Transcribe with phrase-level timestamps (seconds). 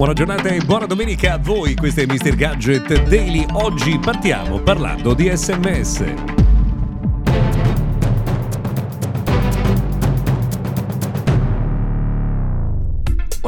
[0.00, 2.34] Buona giornata e buona domenica a voi, questo è Mr.
[2.34, 3.44] Gadget Daily.
[3.52, 6.39] Oggi partiamo parlando di sms.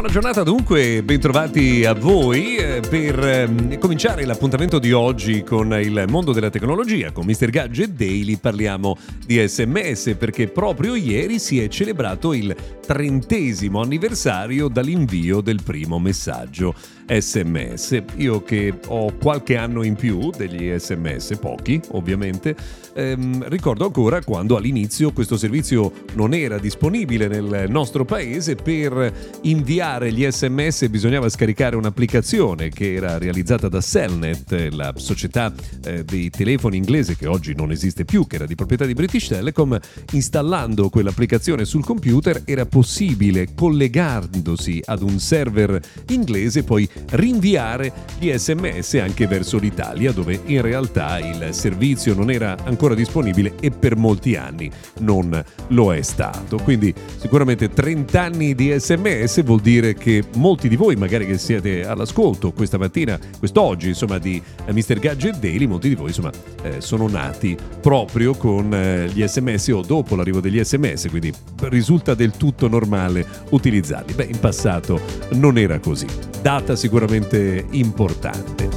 [0.03, 6.07] Buona giornata dunque, bentrovati a voi eh, per eh, cominciare l'appuntamento di oggi con il
[6.09, 7.13] mondo della tecnologia.
[7.13, 7.51] Con Mr.
[7.51, 12.53] Gadget Daily parliamo di sms perché proprio ieri si è celebrato il
[12.85, 16.75] trentesimo anniversario dall'invio del primo messaggio
[17.21, 18.03] sms.
[18.17, 22.55] Io che ho qualche anno in più degli sms, pochi ovviamente,
[22.95, 30.13] ehm, ricordo ancora quando all'inizio questo servizio non era disponibile nel nostro paese per inviare
[30.13, 35.53] gli sms bisognava scaricare un'applicazione che era realizzata da Cellnet, la società
[35.85, 39.29] eh, dei telefoni inglese che oggi non esiste più, che era di proprietà di British
[39.29, 39.79] Telecom.
[40.13, 48.95] Installando quell'applicazione sul computer era possibile, collegandosi ad un server inglese, poi rinviare gli sms
[48.95, 54.37] anche verso l'Italia, dove in realtà il servizio non era ancora disponibile e per molti
[54.37, 56.59] anni non lo è stato.
[56.59, 61.85] Quindi sicuramente 30 anni di sms vuol dire che molti di voi, magari che siete
[61.87, 64.99] all'ascolto questa mattina, quest'oggi, insomma, di eh, Mr.
[64.99, 66.31] Gadget Daily, molti di voi, insomma,
[66.63, 72.15] eh, sono nati proprio con eh, gli sms o dopo l'arrivo degli sms, quindi risulta
[72.15, 74.15] del tutto normale utilizzarli.
[74.15, 75.01] Beh, in passato
[75.31, 76.07] non era così.
[76.41, 78.69] Data sicuramente importante.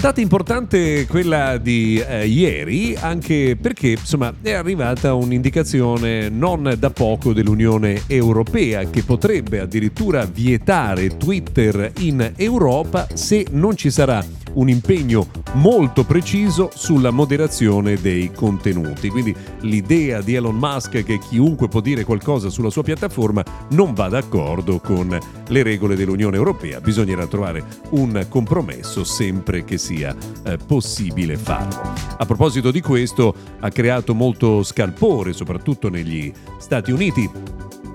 [0.00, 7.32] Data importante quella di eh, ieri, anche perché insomma, è arrivata un'indicazione non da poco
[7.32, 14.24] dell'Unione Europea che potrebbe addirittura vietare Twitter in Europa se non ci sarà
[14.54, 19.08] un impegno molto preciso sulla moderazione dei contenuti.
[19.08, 24.08] Quindi l'idea di Elon Musk che chiunque può dire qualcosa sulla sua piattaforma non va
[24.08, 25.18] d'accordo con
[25.48, 26.80] le regole dell'Unione Europea.
[26.80, 31.92] Bisognerà trovare un compromesso sempre che sia eh, possibile farlo.
[32.16, 37.28] A proposito di questo ha creato molto scalpore, soprattutto negli Stati Uniti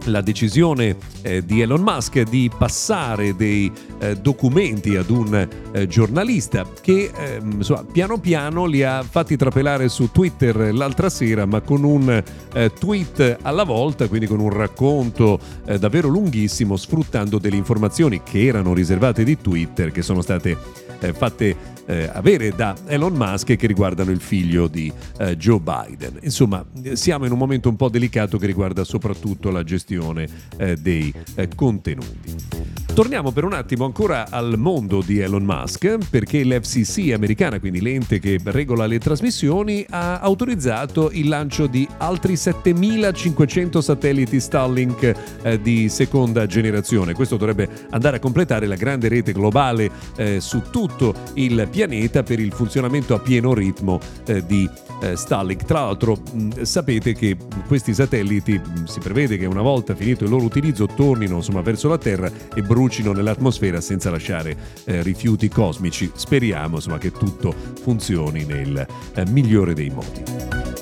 [0.05, 6.65] la decisione eh, di Elon Musk di passare dei eh, documenti ad un eh, giornalista
[6.81, 11.83] che ehm, insomma, piano piano li ha fatti trapelare su Twitter l'altra sera, ma con
[11.83, 12.23] un
[12.53, 18.45] eh, tweet alla volta, quindi con un racconto eh, davvero lunghissimo, sfruttando delle informazioni che
[18.45, 23.67] erano riservate di Twitter, che sono state eh, fatte eh, avere da Elon Musk che
[23.67, 26.19] riguardano il figlio di eh, Joe Biden.
[26.21, 31.13] Insomma, siamo in un momento un po' delicato che riguarda soprattutto la gestione eh, dei
[31.35, 32.84] eh, contenuti.
[32.95, 38.19] Torniamo per un attimo ancora al mondo di Elon Musk perché l'FCC americana, quindi l'ente
[38.19, 45.89] che regola le trasmissioni, ha autorizzato il lancio di altri 7500 satelliti Starlink eh, di
[45.89, 47.13] seconda generazione.
[47.13, 52.39] Questo dovrebbe andare a completare la grande rete globale eh, su tutto il pianeta per
[52.39, 54.69] il funzionamento a pieno ritmo eh, di
[55.01, 55.65] eh, Starlink.
[55.65, 57.35] Tra l'altro mh, sapete che
[57.67, 61.89] questi satelliti mh, si prevede che una volta finito il loro utilizzo tornino insomma, verso
[61.89, 66.11] la Terra e brucino nell'atmosfera senza lasciare eh, rifiuti cosmici.
[66.13, 68.85] Speriamo insomma, che tutto funzioni nel
[69.15, 70.74] eh, migliore dei modi.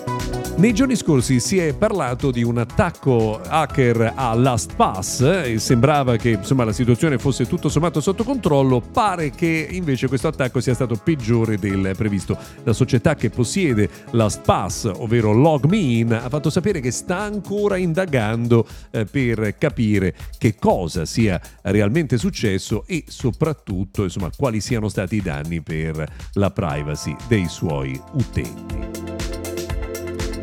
[0.55, 6.29] Nei giorni scorsi si è parlato di un attacco hacker a LastPass e sembrava che
[6.29, 10.95] insomma, la situazione fosse tutto sommato sotto controllo, pare che invece questo attacco sia stato
[10.95, 12.37] peggiore del previsto.
[12.63, 19.05] La società che possiede LastPass, ovvero LogMeIn, ha fatto sapere che sta ancora indagando eh,
[19.05, 25.61] per capire che cosa sia realmente successo e soprattutto insomma, quali siano stati i danni
[25.61, 28.92] per la privacy dei suoi utenti.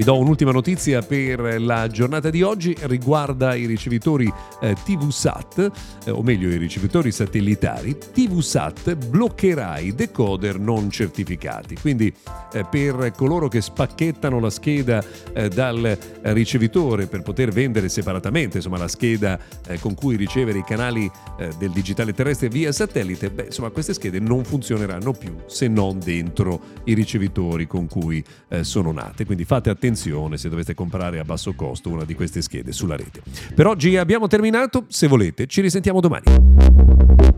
[0.00, 4.32] Vi do un'ultima notizia per la giornata di oggi, riguarda i ricevitori
[4.62, 5.70] eh, TVSAT,
[6.06, 7.98] eh, o meglio i ricevitori satellitari.
[8.10, 12.10] TVSAT bloccherà i decoder non certificati, quindi
[12.54, 15.04] eh, per coloro che spacchettano la scheda
[15.34, 20.64] eh, dal ricevitore per poter vendere separatamente insomma, la scheda eh, con cui ricevere i
[20.64, 25.68] canali eh, del digitale terrestre via satellite, beh, insomma queste schede non funzioneranno più se
[25.68, 28.24] non dentro i ricevitori con cui
[28.62, 29.26] sono nate.
[29.26, 32.96] Quindi fate attenzione attenzione se dovete comprare a basso costo una di queste schede sulla
[32.96, 33.22] rete.
[33.54, 37.29] Per oggi abbiamo terminato, se volete ci risentiamo domani.